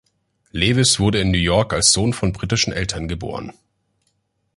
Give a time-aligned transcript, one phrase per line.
[0.51, 3.53] Lewis wurde in New York als Sohn von britischen Eltern geboren.